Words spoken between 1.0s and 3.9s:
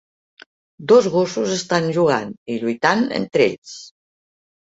gossos estan jugant i lluitant entre ells.